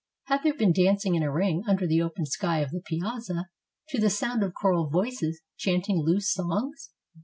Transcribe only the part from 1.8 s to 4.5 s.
the open sky of the piazza, to the sound